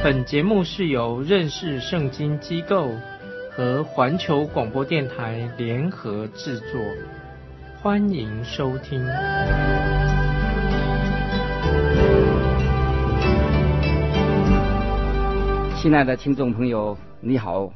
[0.00, 2.92] 本节目是由认识圣经机构
[3.50, 6.80] 和环球广播电台联合制作，
[7.82, 9.04] 欢迎收听。
[15.76, 17.72] 亲爱的听众朋友，你好，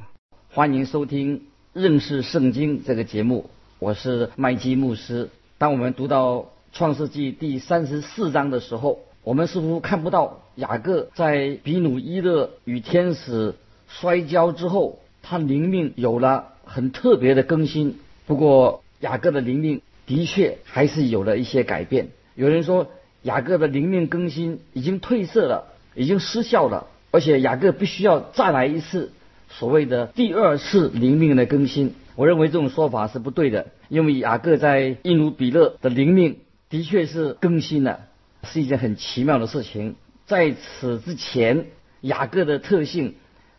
[0.49, 1.43] 欢迎收听。
[1.73, 5.29] 认识圣经这个节目，我是麦基牧师。
[5.59, 13.55] 当我们读到创世纪第三十四章的时候，我们似乎看不到雅各在比努伊勒与天使
[13.87, 17.99] 摔跤之后，他灵命有了很特别的更新。
[18.27, 22.09] 不过，雅各的灵命的确还是有了一些改变。
[22.35, 22.89] 有人说，
[23.23, 29.13] 雅各的灵命更新已经褪色了，已经失效了，而且雅各必须要再来一次。
[29.49, 36.39] 所谓的第二次灵命的更新，我认为这种说法是不对的，因为雅各在印努比勒的灵命
[36.71, 38.07] 的确是更新了，
[38.45, 39.97] 是一件很奇妙的事情。
[40.27, 41.67] 在此之前，
[42.01, 43.15] 雅各的特性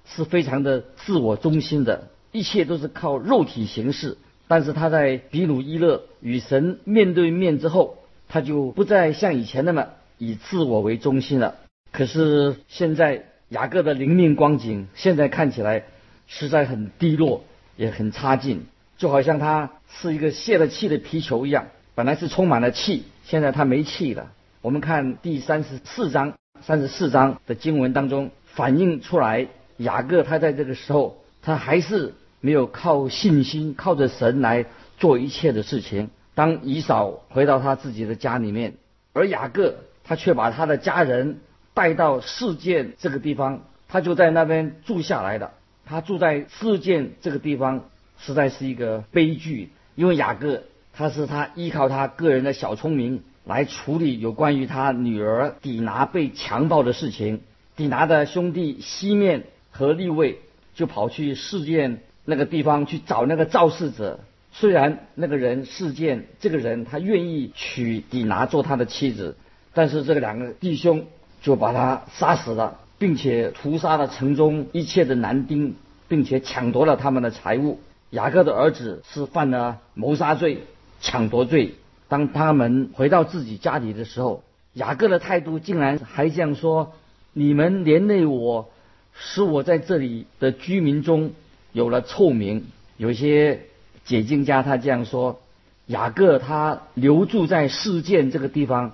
[0.05, 4.17] 是非常的自我中心的，一切都是靠肉体行事。
[4.47, 11.55] 但是他在比鲁伊勒与神面对面之后，他就不再像以前那么以自我为中心了。
[11.91, 13.25] 可是现在。
[13.49, 15.83] 雅各的灵命光景现在看起来
[16.25, 17.43] 实在很低落，
[17.77, 18.65] 也很差劲，
[18.97, 24.31] 就好像他是一个泄了气的皮球一样，本来是充满了气，现在他没气了。
[24.63, 34.65] 我们看第三十四章，三十四章的经文当中反映出来，雅各他在这个时候，他还是没有靠信心，靠着神来
[34.97, 36.11] 做一切的事情。
[36.33, 38.75] 当以扫回到他自己的家里面，
[39.11, 39.75] 而雅各
[40.05, 41.39] 他却把他的家人。
[41.75, 45.53] 带到事件这个地方，他就在那边住下来了。
[45.87, 47.85] 他住在事件这个地方，
[48.19, 49.71] 实在是一个悲剧。
[49.95, 50.61] 因为雅各
[50.93, 57.41] 他是他依靠他个人的小聪明来处理有关于他女儿底拿被强暴的事情。
[57.75, 60.39] 底拿的兄弟西面和利位
[60.75, 64.19] 就跑去事件那个地方去找那个肇事者。
[64.51, 69.35] 虽然那个人事件这个人他愿意娶底拿做他的妻子，
[69.73, 71.05] 但是这个两个弟兄。
[71.41, 75.75] 就把他杀死了，并且屠杀了城中一切的男丁，
[76.07, 77.81] 并且抢夺了他们的财物。
[78.11, 80.63] 雅各的儿子是犯了谋杀罪、
[81.01, 81.75] 抢夺罪。
[82.13, 84.43] 当他们回到自己家里的时候，
[84.73, 86.93] 雅各的态度竟然还这样说
[87.33, 88.69] ：“你们连累我，
[89.15, 91.31] 使我在这里的居民中
[91.71, 92.65] 有了臭名。”
[92.97, 93.61] 有些
[94.05, 95.41] 解经家他这样说：
[95.87, 98.91] 雅各他留住在事件这个地方，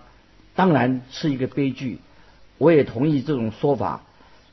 [0.56, 2.00] 当然是一个悲剧。
[2.58, 4.04] 我也同意这种说法，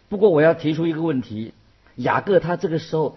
[0.09, 1.53] 不过我要提出一个问题：
[1.95, 3.17] 雅各他这个时候，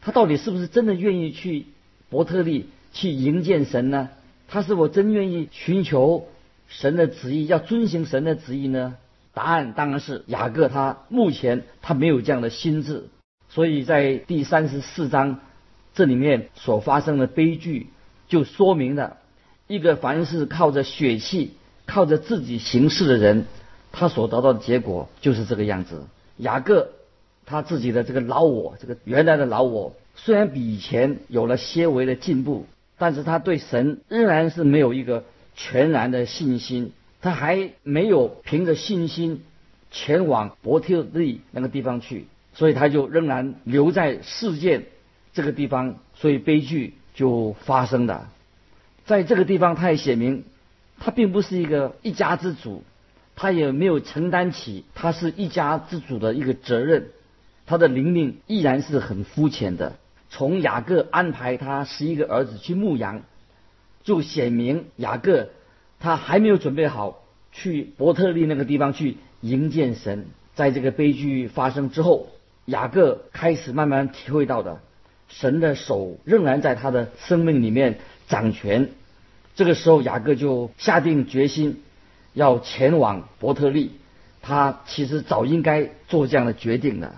[0.00, 1.66] 他到底是不是真的愿意去
[2.08, 4.10] 伯特利去迎见神呢？
[4.48, 6.28] 他是否真愿意寻求
[6.68, 8.96] 神的旨意，要遵行神的旨意呢？
[9.34, 13.08] 答案当然是雅各他目前他没有这样的心智，
[13.48, 15.40] 所以在第三十四章
[15.94, 17.88] 这里面所发生的悲剧，
[18.28, 19.18] 就说明了
[19.66, 21.52] 一个凡是靠着血气、
[21.84, 23.44] 靠着自己行事的人。
[23.92, 26.04] 他所得到的结果就是这个样子。
[26.36, 26.88] 雅各
[27.46, 32.66] 他自己的这个老我，这个原来的老我，虽然比以前有了些微的进步，
[32.98, 35.24] 但是他对神仍然是没有一个
[35.54, 36.92] 全然的信心。
[37.20, 39.42] 他还没有凭着信心
[39.90, 44.84] 前往伯特利那个地方去，所以他就仍然留在事件
[45.32, 48.30] 这个地方，所以悲剧就发生了。
[49.06, 50.44] 在这个地方，他也写明，
[50.98, 52.84] 他并不是一个一家之主。
[53.38, 57.08] 他也没有承担起他是一家之主的一个责任，
[57.66, 59.96] 他的灵命依然是很肤浅的。
[60.30, 63.22] 从雅各安排他十一个儿子去牧羊，
[64.02, 65.48] 就显明雅各
[66.00, 70.26] 他还没有准备好去伯特利那个地方去迎接神。
[70.54, 72.28] 在这个悲剧发生之后，
[72.64, 74.80] 雅各开始慢慢体会到的，
[75.28, 77.98] 神的手仍然在他的生命里面
[78.28, 78.90] 掌权。
[79.54, 81.82] 这个时候，雅各就下定决心。
[82.32, 83.92] 要前往伯特利，
[84.42, 87.14] 他其实早应该做这样的决定了。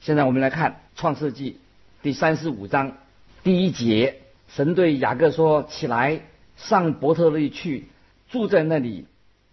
[0.00, 1.58] 现在我们来看创世纪
[2.04, 2.98] 第三十五章
[3.44, 4.18] 第一节，
[4.48, 6.20] 神对雅各说：“起来，
[6.54, 7.86] 上伯特利去，
[8.28, 9.06] 住在那里，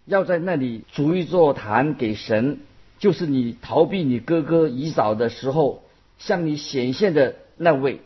[0.04, 2.60] 要在那里筑一座坛给神，
[3.00, 5.84] 就是你逃避你哥哥以扫的时候
[6.18, 8.02] 向你显现的那位。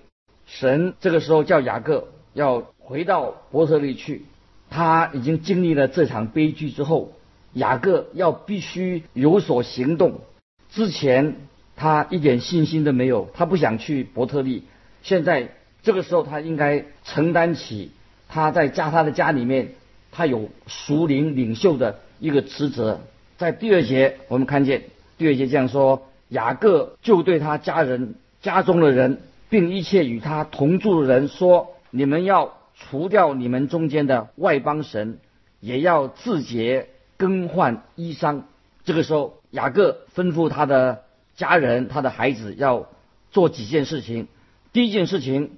[0.46, 4.26] 神这个时候叫雅各要回到伯特利去，
[4.70, 7.14] 他已经经历了这场悲剧之后，
[7.54, 10.22] 雅各要必须有所行动。
[10.70, 11.45] 之前
[11.76, 14.64] 他一点信心都没有，他不想去伯特利。
[15.04, 15.50] 现在
[15.84, 17.92] 这个时候，他应该承担起
[18.28, 19.74] 他在家他的家里面，
[20.12, 23.02] 他有属灵领袖的一个职责。
[23.38, 24.84] 在第二节，我们看见
[25.18, 29.22] 第二节这样说：雅各就对他家人家中的人。
[29.48, 35.20] 并一切与他同住的人说：“你们要除掉你们中间的外邦神，
[35.60, 38.42] 也要自洁更换衣裳。”
[38.86, 41.04] 这个时候，雅各吩咐他的
[41.36, 42.90] 家人、他的孩子要
[43.32, 44.28] 做几件事情。
[44.74, 45.52] 第一件事情，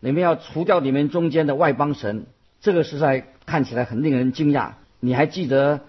[0.00, 2.26] 你们要除掉你们中间的外邦神。
[2.60, 4.72] 这个实在看起来很令人惊讶。
[5.00, 5.80] 你还记得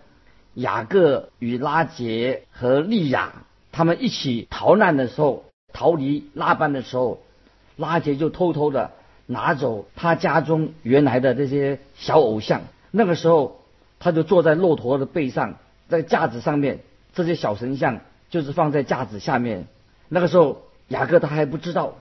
[0.53, 7.21] 雅各与拉杰和利亚他们一起逃难的时候，逃离拉班的时候？
[7.77, 8.91] 拉杰就偷偷的
[9.25, 12.61] 拿走他家中原来的这些小偶像。
[12.91, 13.59] 那个时候，
[13.99, 15.55] 他就坐在骆驼的背上，
[15.89, 16.79] 在架子上面，
[17.13, 17.99] 这些小神像
[18.35, 19.65] 就是放在架子下面。
[20.09, 21.93] 那个时候，雅各他还不知道，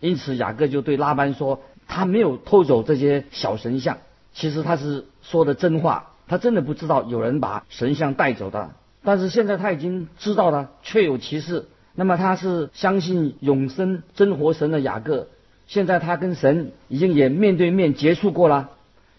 [0.00, 3.96] 因此雅各就对拉班说，他没有偷走这些小神像。
[4.34, 8.72] 其实他是说的真话，他真的不知道有人把神像带走的。
[9.02, 11.68] 但是现在他已经知道了，确有其事。
[11.94, 15.28] 那么他是相信永生真活神的雅各，
[15.68, 18.68] 现在他跟神已经也面对面接触过了，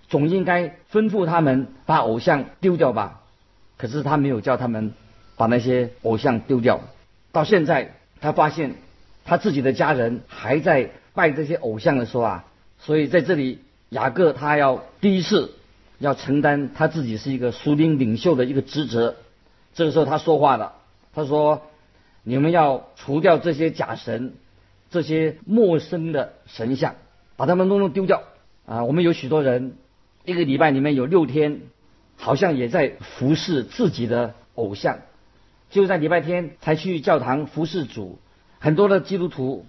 [0.07, 3.21] 总应该吩咐他们把偶像丢掉吧。
[3.77, 4.93] 可是他没有叫他们
[5.39, 6.81] 把那些偶像丢掉。
[7.31, 8.75] 到现在他发现
[9.23, 12.45] 他自己的家人还在拜这些偶像的时候啊，
[12.79, 15.53] 所以在这里雅各他要第一次
[15.97, 19.15] 要承担他自己是一个属灵领袖的一个职责。
[19.73, 20.73] 这个时候他说话了，
[21.15, 21.61] 他说。
[22.21, 24.33] 你们要除掉这些假神，
[24.91, 26.95] 这些陌生的神像，
[27.37, 28.23] 把他们弄弄丢掉
[28.67, 28.83] 啊！
[28.83, 29.77] 我们有许多人，
[30.25, 31.61] 一个礼拜里面有六天，
[32.17, 34.99] 好像也在服侍自己的偶像，
[35.69, 38.19] 就在礼拜天才去教堂服侍主。
[38.59, 39.65] 很多的基督徒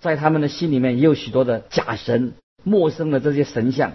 [0.00, 3.92] 在他们的心里面也有许多的假神、陌生的这些神像，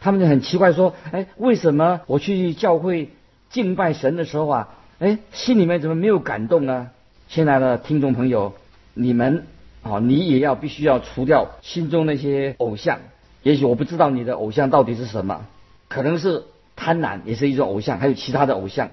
[0.00, 3.10] 他们就很奇怪说：“哎，为什么我去教会
[3.50, 4.68] 敬拜神的时候啊，
[4.98, 6.90] 哎，心里面怎么没有感动呢？”
[7.28, 8.54] 亲爱的听众朋友，
[8.92, 9.46] 你们
[9.82, 12.98] 啊，你也要必须要除掉心中那些偶像。
[13.42, 15.46] 也许我不知道你的偶像到底是什么，
[15.88, 16.44] 可能是
[16.76, 18.90] 贪婪，也是一种偶像，还有其他的偶像。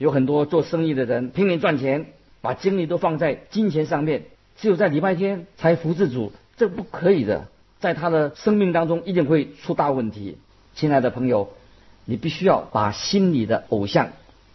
[0.00, 2.06] 有很多做生意的人拼命赚钱，
[2.40, 4.22] 把精力都放在金钱上面，
[4.56, 7.48] 只有在礼拜天才服自主，这不可以的，
[7.80, 10.38] 在他的生命当中一定会出大问题。
[10.74, 11.50] 亲爱的朋友，
[12.06, 14.08] 你必须要把心里的偶像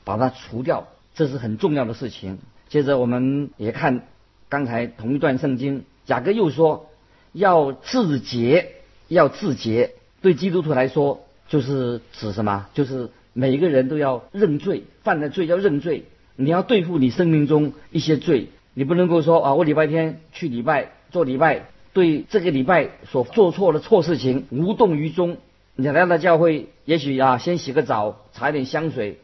[0.04, 2.40] 把它除掉，这是很重要的事情。
[2.68, 4.08] 接着我们也看
[4.50, 6.90] 刚才同一段圣经，雅各又说
[7.34, 8.72] 要自洁，
[9.10, 9.94] 要自洁。
[10.24, 12.66] 对基督徒来说，就是指什么？
[12.74, 16.06] 就是每一个人都要认罪，犯了罪要认罪。
[16.38, 25.36] 你要对付你生命中一些罪，你不能够说啊，我礼拜天去礼拜做礼拜，对这个礼拜所做错的错事情无动于衷。
[25.76, 29.20] 你来到教会，也许啊，先洗个澡，擦点香水。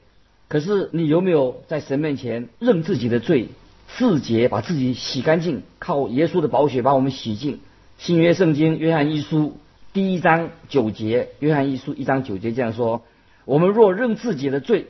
[0.50, 3.48] 可是你有没有在神面前认自己的罪，
[3.88, 7.62] 自洁，把自己洗干净，靠耶稣的宝血把我们洗净？
[7.98, 9.58] 新约圣经约翰一书
[9.94, 13.03] 第一章九节，约翰一书一章九节这样说：
[13.51, 14.88] 我们若认自己的罪，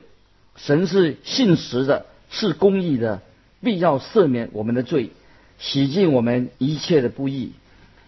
[0.55, 3.23] 神是信实的，是公义的，
[3.59, 5.09] 必要赦免我们的罪，
[5.57, 7.53] 洗净我们一切的不义。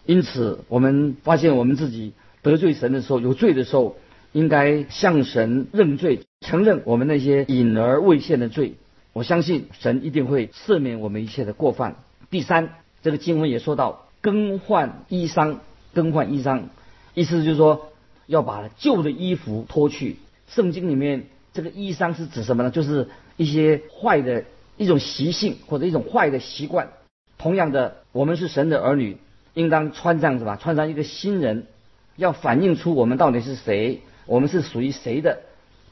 [0.05, 3.97] 因此，我们发现我们自己得罪神的时候，有罪的时候。
[4.31, 8.73] 应该向神认罪，承认我们那些隐而未现的罪。
[9.13, 11.97] 我相信神一定会赦免我们一切的过犯。
[12.31, 12.69] 第三，
[13.03, 15.57] 这个经文也说到更换衣裳，
[15.93, 16.63] 更换衣裳，
[17.13, 17.91] 意思就是说
[18.25, 20.15] 要把旧的衣服脱去。
[20.47, 21.23] 圣经里面
[21.53, 22.71] 这个衣裳是指什么呢？
[22.71, 23.07] 就是
[23.37, 24.45] 一些坏的
[24.77, 26.89] 一种习性或者一种坏的习惯。
[27.37, 29.17] 同样的，我们是神的儿女，
[29.53, 30.55] 应当穿上什么？
[30.55, 31.67] 穿上一个新人，
[32.15, 34.01] 要反映出我们到底是谁。
[34.25, 35.39] 我们是属于谁的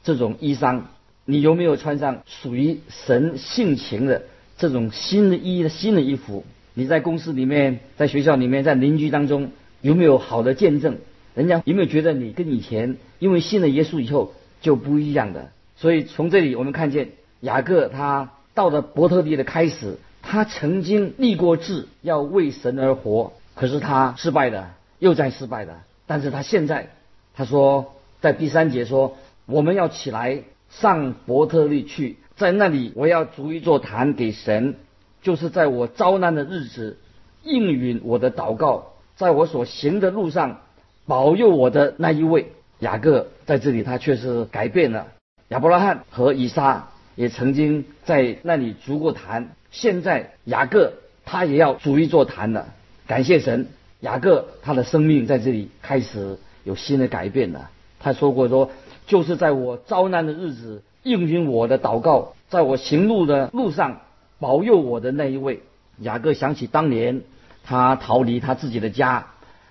[0.02, 0.82] 这种衣裳？
[1.24, 4.22] 你有没有穿上属于神性情的
[4.56, 6.44] 这种新的衣新的衣服？
[6.74, 9.50] 你在公司里面，在学校里面，在邻居当中
[9.82, 10.98] 有没有好的见证？
[11.34, 14.32] 人家有没有觉得你跟以前因为信了耶稣以后
[14.62, 15.50] 就不一样的？
[15.76, 25.80] 所以从这里我们看见雅各他到了伯特利的开始，他曾经立过志要为神而活，可是他失败的，又在失败的。
[26.06, 26.88] 但是他现在
[27.34, 27.92] 他说。
[28.22, 29.16] 在第三节说，
[29.46, 34.76] 我们要起来上伯特利去，在那里我要筑一座坛给神，
[35.22, 36.98] 就是在我遭难的日子，
[37.42, 40.60] 应允我的祷告，在我所行的路上
[41.04, 42.52] 保佑我的那一位。
[42.82, 45.06] 雅各在这里，他确实改变了。
[45.50, 52.74] 亚伯拉罕和以撒也曾经在那里筑过坛，现在雅各他也要筑一座坛了。
[53.06, 53.68] 感谢神，
[54.00, 57.70] 雅各他的生命在这里开始有新的改变了。
[58.00, 58.72] 他说过说，
[59.06, 64.00] 就是在我遭难的日子应允我的祷告，在我行路的路上
[64.40, 65.62] 保佑我的那一位。
[65.98, 67.22] 雅各想起当年
[67.62, 69.28] 他逃离他自己的家，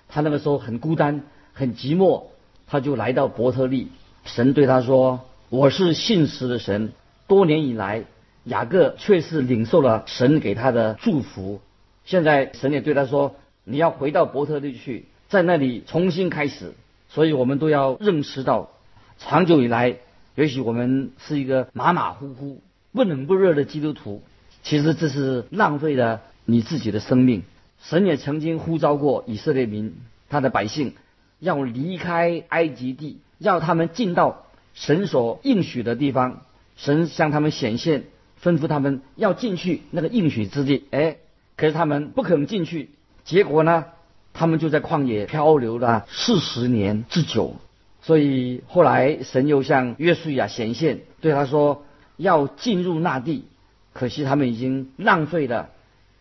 [0.08, 1.20] 他那个时候很孤单，
[1.52, 2.31] 很寂寞。
[2.66, 3.88] 他就来到伯特利，
[4.24, 6.92] 神对他说：“我是信实的神。”
[7.28, 8.04] 多年以来，
[8.44, 11.60] 雅各却是领受了神给他的祝福。
[12.04, 16.72] 现在神也对他说：“你要回到伯特利去，在那里重新开始。”
[17.08, 18.70] 所以，我们都要认识到，
[19.18, 19.96] 长久以来，
[20.34, 24.22] 也许我们是一个马马虎虎、不冷不热的基督徒，
[24.62, 27.42] 其实这是浪费了你自己的生命。
[27.82, 29.94] 神也曾经呼召过以色列民，
[30.30, 30.94] 他的百姓。
[31.42, 36.42] 要离开埃及地，要他们进到神所应许的地方。
[36.76, 38.04] 神向他们显现，
[38.40, 40.84] 吩咐他们要进去那个应许之地。
[40.92, 41.16] 哎，
[41.56, 42.90] 可是他们不肯进去。
[43.24, 43.86] 结果呢，
[44.32, 47.56] 他们就在旷野漂流了四十年之久。
[48.02, 51.84] 所以后来神又向约书亚显现，对他说
[52.16, 53.46] 要进入那地。
[53.92, 55.70] 可惜他们已经浪费了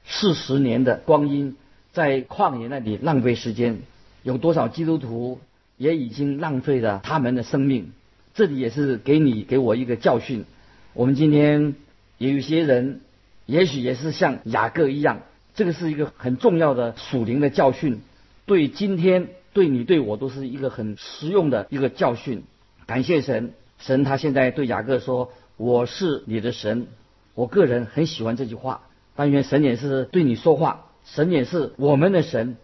[0.03, 1.55] 四十年的光阴，
[1.93, 3.83] 在旷野那里浪费时间。
[4.23, 5.39] 有多少基督徒
[5.77, 7.91] 也已经浪费了他们的生命？
[8.33, 10.45] 这里也是给你给我一个教训。
[10.93, 11.75] 我们今天
[12.17, 13.01] 也有些人，
[13.45, 15.21] 也许也是像雅各一样，
[15.55, 18.01] 这个是一个很重要的属灵的教训，
[18.45, 22.43] 对今天对你对我都是一个很实用的一个教训。
[22.85, 26.87] 感谢神，神他现在对雅各说：“我是你的神。”
[27.33, 28.83] 我个人很喜欢这句话。
[29.15, 32.55] 但愿神也是对你说话，神也是我们的神。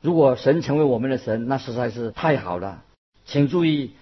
[0.00, 2.82] 如果神成为我们的神，那实在是太好了。
[3.26, 3.92] 请注意，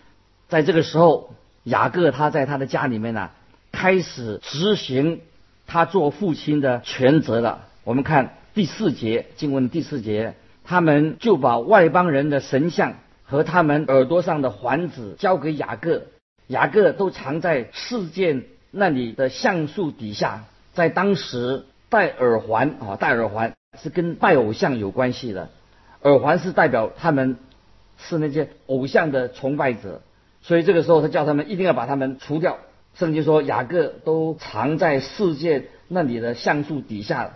[0.49, 3.31] 在这个时候，雅各他在他的家里面呢，
[3.73, 5.21] 开始执行
[5.67, 7.67] 他做父亲的全责了。
[7.83, 16.05] 我们看第四节经文第四节，他们就把外邦人的神像和他们耳朵上的环子交给雅各，
[16.47, 20.45] 雅各都藏在事件那里的橡树底下。
[20.75, 25.51] 在当时戴耳环啊，戴耳环是跟拜偶像有关系的。
[26.03, 27.37] 耳环是代表他们
[27.99, 30.01] 是那些偶像的崇拜者，
[30.43, 32.59] 所以这个时候他叫他们一定要把他们除掉。
[32.95, 37.31] 圣经说雅各都藏在世界那里的橡树底下，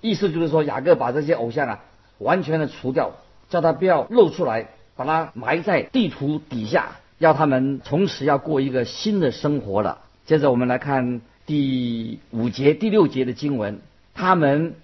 [0.00, 1.84] 意思就是说雅各把这些偶像啊
[2.18, 3.12] 完全的除掉，
[3.50, 9.98] 叫他不要露出来，把它埋在地图底下，要他们从此要过一个新的生活了。
[10.26, 13.80] 接着我们来看第五节、第六节的经文，
[14.14, 14.74] 他们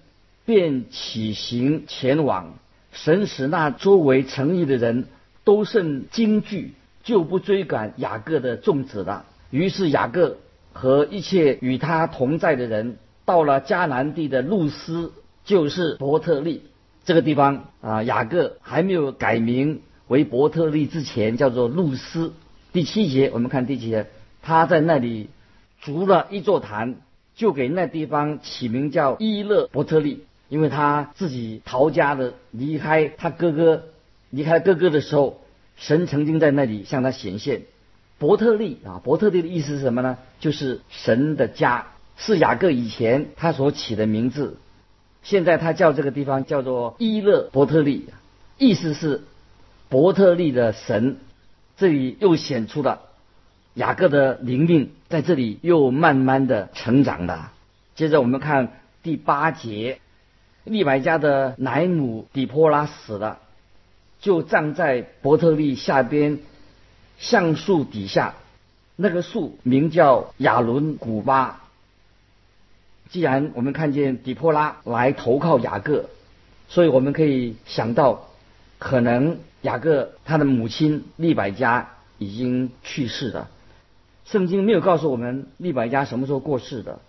[0.45, 2.53] 便起行前往。
[2.93, 5.05] 神使那周围城邑的人
[5.43, 6.73] 都甚惊惧，
[7.03, 9.25] 就不追赶雅各的众子了。
[9.49, 10.37] 于是雅各
[10.71, 15.11] 和一切与他同在的人，到了迦南地的路斯，
[15.43, 16.63] 就是伯特利
[17.03, 18.03] 这个地方啊。
[18.03, 22.33] 雅各还没有改名为伯特利之前，叫做路斯。
[22.71, 24.07] 第七节，我们看第七节，
[24.41, 25.29] 他在那里
[25.81, 26.95] 筑了一座坛，
[27.35, 30.23] 就给那地方起名叫伊勒伯特利。
[30.53, 33.85] 因为他自己逃家的离开他哥哥，
[34.29, 35.41] 离开哥哥的时候，
[35.77, 37.63] 神曾经在那里向他显现。
[38.19, 40.19] 伯特利啊，伯特利的意思是什么呢？
[40.39, 44.59] 就是神的家，是雅各以前他所起的名字。
[45.23, 48.09] 现在他叫这个地方叫做伊勒伯特利，
[48.59, 49.23] 意思是
[49.89, 51.17] 伯特利的神。
[51.77, 53.01] 这里又显出了
[53.73, 57.51] 雅各的灵命在这里又慢慢的成长了。
[57.95, 59.97] 接着我们看第八节。
[60.63, 63.39] 利百加的奶母底波拉死了，
[64.21, 66.39] 就葬在伯特利下边
[67.17, 68.35] 橡树底下。
[68.95, 71.63] 那个树名叫亚伦古巴。
[73.09, 76.09] 既然我们看见底波拉来投靠雅各，
[76.69, 78.29] 所以我们可以想到，
[78.79, 83.49] 可能雅各他的母亲利百加已经去世了。
[84.25, 86.99] 圣经没有告诉我们利百加什么时候过世的。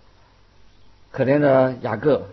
[1.12, 2.28] 可怜的雅各。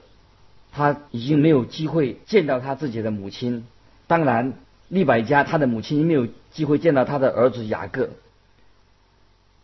[0.71, 3.65] 他已经没有机会见到他自己的母亲，
[4.07, 4.53] 当然，
[4.87, 8.09] 利百加他的母亲也没有机会见到他的儿子雅各。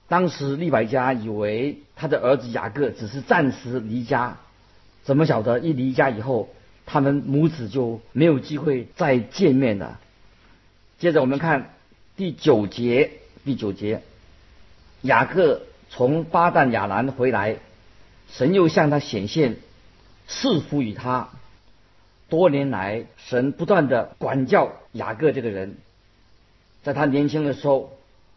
[0.10, 4.38] 当时利百加以为他的儿子雅各只是暂时离家，
[5.04, 6.50] 怎么晓得一离家以后，
[6.86, 10.00] 他们母子就没有机会再见面了。
[11.00, 11.74] 接着我们看
[12.16, 13.12] 第九节，
[13.46, 14.02] 第九节，
[15.02, 17.58] 雅各从巴旦亚兰回来，
[18.30, 19.58] 神又向他显现。
[20.27, 21.29] 赐福于他，
[22.29, 25.77] 多年来，神不断的管教雅各这个人。
[26.84, 27.91] 在他年轻的时候，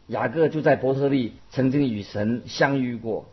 [0.07, 3.27] 雅各就在伯特利曾经与神相遇过。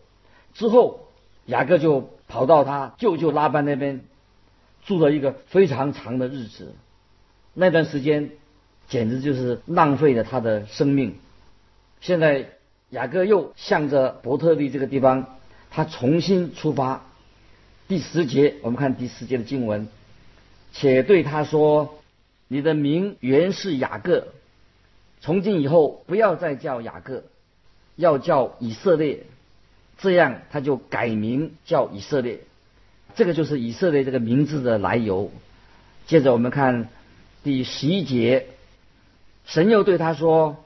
[0.53, 1.07] 之后，
[1.45, 4.01] 雅各就跑到他舅舅拉班那边
[4.85, 6.73] 住了一个非常长的日子。
[7.53, 8.31] 那段时间
[8.87, 11.17] 简直就是浪费了他的生命。
[12.01, 12.49] 现在
[12.89, 15.37] 雅各又向着伯特利这个地方，
[15.69, 17.06] 他重新出发。
[17.88, 19.88] 第十节，我们看第十节的经文，
[20.74, 22.00] 且对他说
[22.50, 24.27] ：“你的名原是雅各，
[25.22, 27.24] 从今以后不要再叫雅各，
[27.96, 29.24] 要叫以色列。”
[30.00, 32.41] 这样他就改名叫以色列。
[33.15, 35.32] 这个就是以色列这个名字的来由。
[36.08, 36.89] 接着我们看
[37.46, 38.48] 第十一节，
[39.46, 40.58] 神又对他说：“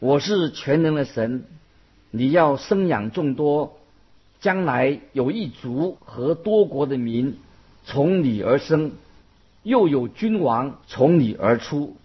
[0.00, 1.44] 我是全能的神，
[2.10, 3.74] 你要生养众多。”
[4.40, 7.38] 将来有一族和多国的民
[7.84, 8.92] 从你而生，
[9.62, 11.96] 又有君王从你而出。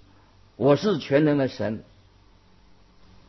[0.56, 1.84] 我是全能的神。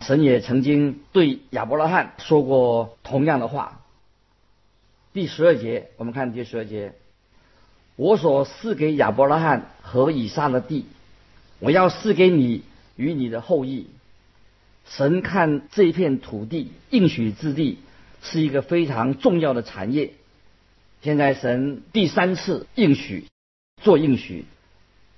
[0.00, 3.80] 神也曾经对亚伯拉罕说过同样的话。
[5.12, 6.94] 第十二节，我们看第十二节：
[7.96, 10.87] 我所赐给亚伯拉罕和以撒的地，
[11.58, 12.62] 我要赐给你
[12.96, 13.87] 与你的后裔。
[14.87, 17.78] 神看这片土地，应许之地。
[18.25, 20.14] 是一个非常重要的产业。
[21.02, 23.26] 现在神第三次应许，
[23.83, 24.47] 做应许，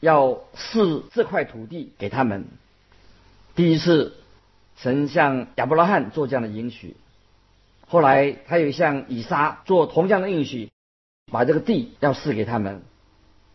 [0.00, 2.44] 要赐这块土地给他们。
[3.54, 4.14] 第一次，
[4.76, 6.96] 神向亚伯拉罕做这样的应许，
[7.86, 10.70] 后来他又向以撒做同样的应许，
[11.30, 12.82] 把这个地要赐给他们。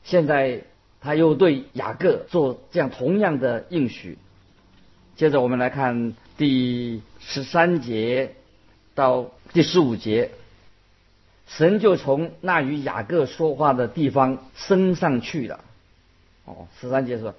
[0.04, 0.64] 现在
[1.02, 4.18] 他又对雅各做这样同样的应许。
[5.18, 8.34] 接着我们来看第十三节
[8.96, 9.32] 到。
[9.54, 10.32] 第十五节，
[11.46, 15.60] 神就从那与雅各说话的地方升上去了。
[16.46, 17.36] 哦，十三节说，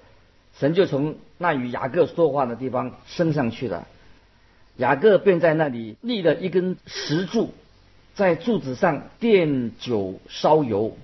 [0.59, 3.87] 神就从那与雅各说话的地方升上去了。
[4.77, 7.51] 雅各便在那里立了一根石柱，
[8.13, 10.95] 在柱子上奠酒烧油。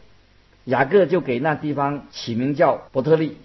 [0.66, 3.36] 雅各就给那地方起名叫伯特利。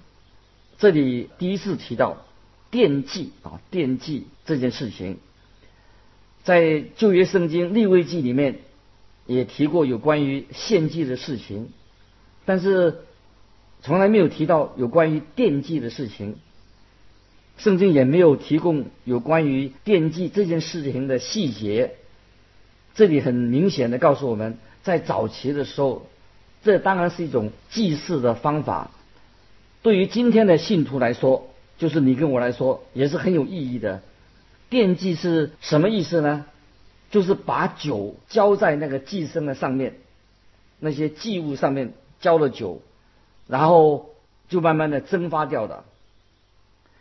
[0.76, 2.26] 这里第一次提到
[2.70, 5.18] 奠祭啊，奠祭这件事情。
[6.44, 8.60] 在旧约圣经立位记里面，
[9.26, 11.70] 也提过有关于献祭的事情，
[12.44, 12.98] 但是
[13.82, 16.36] 从来没有提到有关于奠祭的事情。
[17.56, 21.94] 圣经也没有提供有关于奠祭这件事情的细节。
[22.94, 26.06] 这里很明显的告诉我们，在早期的时候，
[26.62, 28.90] 这当然是一种祭祀的方法。
[29.82, 34.02] 对于今天的信徒来说，就是你跟我来说，也是很有意义的。
[34.70, 36.46] 奠祭是什么意思呢？
[37.10, 39.94] 就是把酒浇在那个祭牲的上面，
[40.80, 42.82] 那些祭物上面浇了酒，
[43.46, 44.10] 然后
[44.48, 45.84] 就慢慢的蒸发掉的。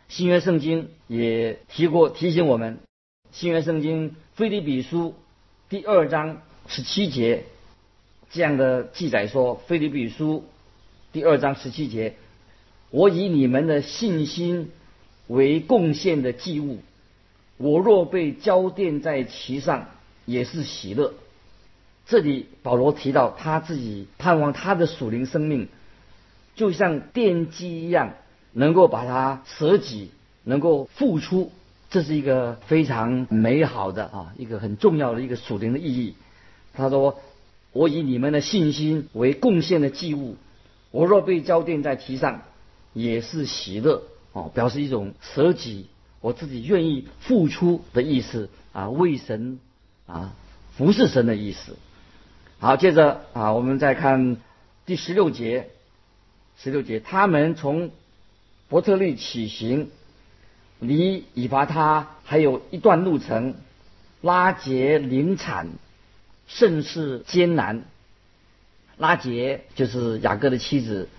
[0.08, 2.78] 新约圣经也提过提醒我们，
[3.32, 5.14] 新约圣经菲利比书
[5.68, 7.44] 第二章十七节
[8.30, 10.44] 这样的记载说：菲利比书
[11.12, 12.14] 第二章十七节，
[12.90, 14.70] 我以你们的信心
[15.26, 16.78] 为贡献的祭物。
[17.56, 19.86] 我若被浇奠在其上，
[20.24, 21.14] 也是喜乐。
[22.06, 25.68] 这里保罗提到他自己盼望他的属灵生命，
[26.56, 28.14] 就像奠基一样，
[28.52, 30.10] 能够把它舍己，
[30.42, 31.52] 能够付出，
[31.90, 36.14] 这是一个非常美好的啊，一个很重要的一个属灵的意义。
[36.74, 37.20] 他说
[37.72, 40.36] ：“我以你们的信心为贡献的祭物，
[40.90, 42.42] 我若被浇奠在其上，
[42.92, 44.02] 也是喜乐。”
[44.34, 45.86] 哦，表示一种舍己。
[46.24, 49.58] 我自己愿意付出的意思啊，为神
[50.06, 50.34] 啊
[50.74, 51.76] 服侍神的意思。
[52.58, 54.38] 好，接着啊，我们再看
[54.86, 55.68] 第十六节。
[56.56, 57.90] 十六节，他们从
[58.70, 59.90] 伯特利起行，
[60.78, 63.56] 离以法他还有一段路程，
[64.22, 65.68] 拉结临产，
[66.46, 67.82] 甚是艰难。
[68.96, 71.10] 拉结就是雅各的妻子，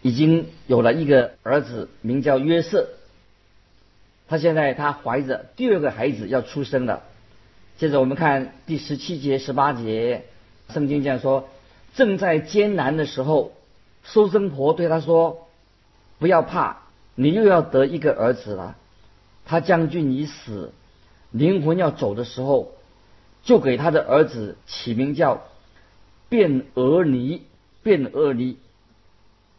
[0.00, 2.88] 已经有了一个儿子，名叫约瑟。
[4.32, 7.02] 他现在他怀着第二个孩子要出生了。
[7.76, 10.24] 接着我们看第十七节、十八节，
[10.70, 11.50] 圣经这样说：
[11.92, 13.52] 正在艰难的时候，
[14.02, 15.48] 收生婆对他说
[16.18, 16.78] ：“不要怕，
[17.14, 18.74] 你又要得一个儿子了。
[19.44, 20.72] 他将军已死，
[21.30, 22.72] 灵魂要走的时候，
[23.42, 25.42] 就给他的儿子起名叫
[26.30, 27.42] 卞俄尼。
[27.82, 28.56] 卞俄尼，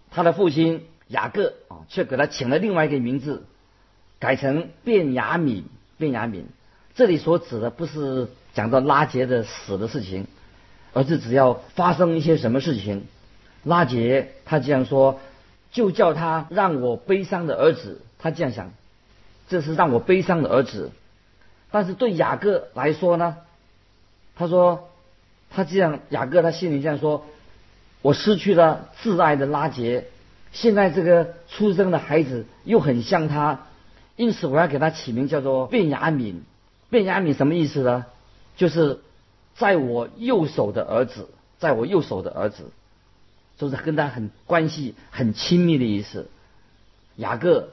[0.10, 3.46] 他的父亲雅各啊，却给他起了另外一个名字。”
[4.24, 5.66] 改成变雅敏，
[5.98, 6.46] 变雅敏，
[6.96, 10.28] 这里所指的不是讲到拉杰的死的事情，
[10.94, 13.06] 而是只要发生一些什么事情，
[13.66, 15.20] 拉杰他这样说，
[15.74, 18.00] 就叫他让我悲伤的儿子。
[18.18, 18.72] 他这样想，
[19.50, 20.92] 这是让我悲伤的儿子。
[21.70, 23.36] 但是对雅各来说呢，
[24.38, 24.88] 他说
[25.50, 27.26] 他这样，雅各他心里这样说：
[28.02, 30.06] 我失去了挚爱的拉杰，
[30.54, 33.68] 现在这个出生的孩子又很像他，
[34.16, 36.44] 因此我要给他起名叫做卞雅敏。
[36.90, 38.06] 卞雅敏什么意思呢？
[38.56, 39.00] 就是
[39.56, 42.72] 在我右手的儿子，在我右手的儿子。
[43.56, 46.28] 就是跟他很关系很亲密的意思。
[47.16, 47.70] 雅各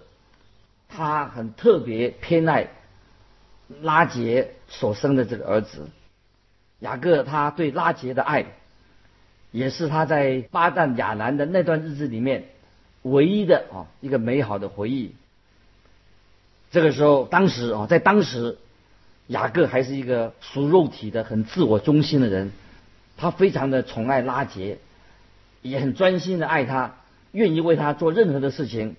[0.91, 2.69] 他很特别偏爱
[3.81, 5.89] 拉杰所生的这个儿子。
[6.81, 8.47] 雅各他对拉杰的爱，
[9.51, 12.49] 也是他在巴旦亚兰的那段日子里面
[13.03, 15.15] 唯一的啊一个美好的回忆。
[16.71, 18.59] 这个时候，当时啊，在当时，
[19.27, 22.53] 雅各还是一个属肉体的、很自我中心的人，
[23.17, 24.79] 他非常的宠爱拉杰。
[25.63, 26.95] 也很专心的爱他，
[27.33, 28.97] 愿意为他做任何的事情，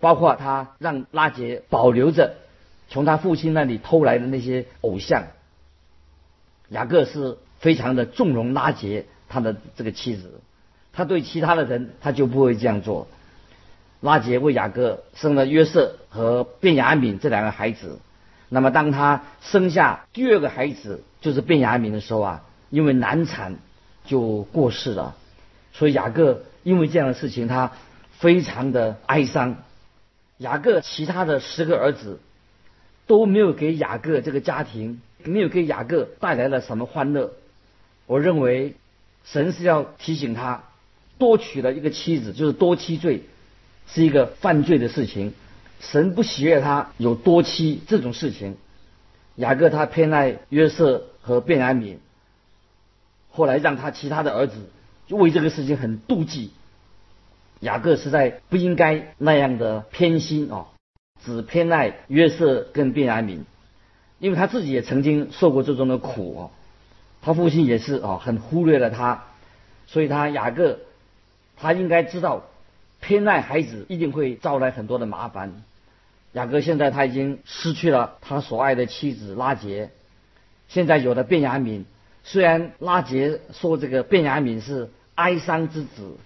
[0.00, 2.34] 包括他让拉杰保留着
[2.90, 5.28] 从他父亲那里偷来的那些偶像。
[6.68, 10.42] 雅各是非常的纵容拉杰他的这个妻子，
[10.92, 13.08] 他对其他的人他就不会这样做。
[14.02, 18.00] 拉杰为雅各生了约瑟和卞雅敏这两个孩子，
[18.48, 23.56] 那么当他生下第二个孩子就是卞雅敏的时候啊，因为难产
[24.04, 25.16] 就过世了。
[25.72, 27.72] 所以雅各因为这样的事情，他
[28.10, 29.56] 非常的哀伤。
[30.38, 32.18] 雅各其他的十个儿子
[33.06, 37.32] 都没有给雅各这个家庭，没有给雅各带来了什么欢乐。
[38.06, 38.74] 我认为
[39.24, 40.64] 神是要提醒他，
[41.18, 43.22] 多娶了一个妻子就是多妻罪，
[43.86, 45.34] 是一个犯罪的事情。
[45.80, 48.56] 神不喜悦他有多妻这种事情。
[49.36, 51.98] 雅各他偏爱约瑟和卞雅敏，
[53.30, 54.70] 后来让他其他的儿子
[55.06, 55.16] 就。
[55.16, 56.52] 为这个事情很妒忌，
[57.60, 60.66] 雅各实在不应该那样的偏心啊，
[61.24, 63.40] 只偏爱约瑟跟便雅悯，
[64.18, 66.50] 因为他自己也曾经受过这种的苦哦，
[67.22, 69.24] 他父亲也是啊，很忽略了他，
[69.86, 70.78] 所以他雅各
[71.56, 72.44] 他应该知道
[73.02, 75.62] 偏爱孩子一定会招来很多的麻烦。
[76.32, 79.90] 雅各现在他已经失去了他所爱的妻子拉杰，
[80.68, 81.82] 现在有了便雅悯。
[82.22, 86.16] 虽然拉杰说这个卞雅敏是哀伤之子，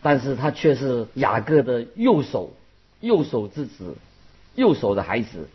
[0.00, 2.54] 但是他却是雅各的右手，
[3.00, 3.94] 右手之子，
[4.54, 5.48] 右手的孩子，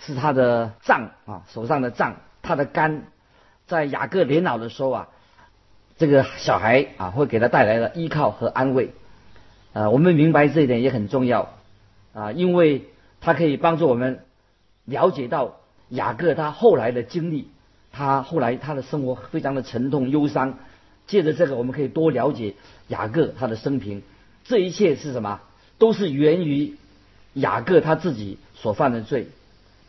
[0.00, 3.04] 是他的杖啊，手上的杖，他的肝，
[3.68, 5.08] 在雅各年老的时候啊，
[5.96, 8.90] 这个小孩啊会给他带来了依靠和安慰，
[9.72, 11.54] 啊，我们明白这一点也很重要
[12.12, 12.86] 啊，因为
[13.20, 14.20] 他可以帮助我们
[14.84, 15.56] 了解到
[15.88, 17.48] 雅各他后来的经历。
[17.92, 20.58] 他后来他的生活非常的沉痛忧伤，
[21.08, 22.54] 借着这个我们可以多了解
[22.86, 24.02] 雅各他的生平。
[24.44, 25.40] 这一切是什么？
[25.76, 26.76] 都是源于
[27.32, 29.26] 雅各他自己所犯的罪。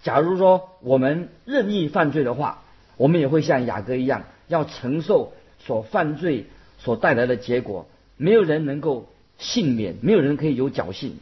[0.02, 2.64] 假如说我们任意犯罪的话，
[2.98, 6.48] 我们也会像雅各一样，要承受所犯罪
[6.80, 7.86] 所带来的结果。
[8.18, 9.11] 没有人能够
[9.42, 11.18] 幸免，没有人可以有侥幸。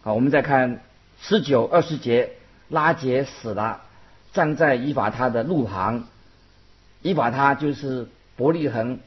[0.00, 0.82] 好，我们再看
[1.20, 2.32] 十九二十节，
[2.68, 3.82] 拉杰死了。
[4.32, 6.06] 站在以法他的路旁，
[7.02, 9.00] 以法他就是伯利恒，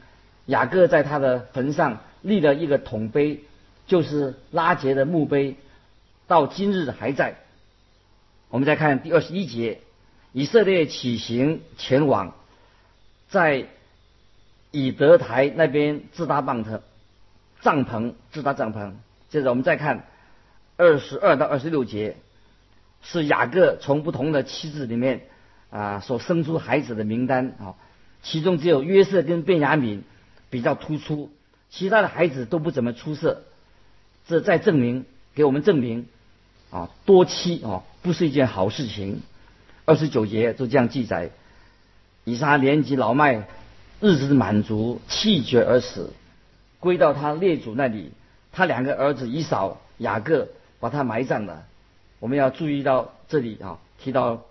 [0.46, 3.40] 雅各在他的坟上立了一个铜碑，
[3.86, 5.56] 就是拉杰的墓碑，
[6.26, 7.36] 到今日还在。
[8.50, 9.80] 我们再看第二十一节，
[10.32, 12.34] 以色列起行前往，
[13.30, 13.66] 在
[14.70, 16.80] 以德台那边自搭帐篷，
[17.64, 18.92] 帐篷自搭帐篷。
[19.28, 20.06] 接着我们再看
[20.76, 22.16] 二十二到二十六节。
[23.06, 25.26] 是雅各从不同的妻子里面
[25.68, 27.74] 啊所生出孩子的名单啊，
[28.22, 30.04] 其中只有约瑟跟便雅敏
[30.48, 31.30] 比较突出，
[31.68, 33.42] 其他的孩子都不怎么出色。
[34.26, 36.06] 这再证明给我们证明
[36.70, 39.20] 啊多妻啊不是一件好事情。
[39.84, 41.28] 二十九节就这样记载：
[42.24, 43.46] 以撒年纪老迈，
[44.00, 46.14] 日子满足，气绝而死，
[46.84, 48.12] 归到他列祖那里。
[48.52, 50.46] 他两个儿子以扫、雅各
[50.78, 51.64] 把他埋葬了。
[52.20, 54.42] 我们要注意到这里啊，提到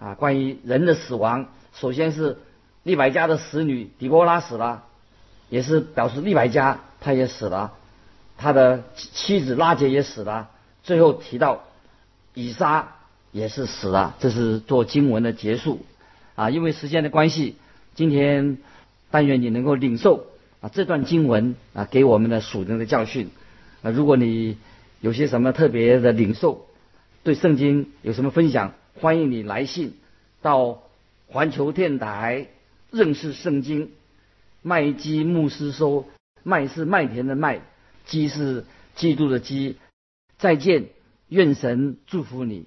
[0.00, 2.38] 啊关于人的死亡，首先是
[2.82, 4.82] 利百加的使女底波拉死了，
[5.48, 7.72] 也是表示利百加他也死了，
[8.36, 10.50] 他的妻子拉杰也死了，
[10.82, 11.62] 最后提到
[12.34, 12.96] 以撒
[13.30, 15.86] 也是死了，这是做经文的结束
[16.34, 16.50] 啊。
[16.50, 17.54] 因为时间的关系，
[17.94, 18.58] 今天
[19.12, 20.26] 但愿你能够领受
[20.62, 23.28] 啊这段经文啊给我们的属灵的教训
[23.82, 23.90] 啊。
[23.90, 24.56] 如果你
[25.02, 26.66] 有些什么特别的领受，
[27.22, 28.72] 对圣经有什么分享？
[28.94, 29.92] 欢迎你来信
[30.40, 30.82] 到
[31.26, 32.46] 环球电台
[32.90, 33.90] 认识圣经
[34.62, 36.06] 麦基牧师收。
[36.44, 37.60] 麦是麦田的麦，
[38.04, 38.64] 基是
[38.96, 39.76] 基督的基。
[40.38, 40.86] 再见，
[41.28, 42.64] 愿神祝福你。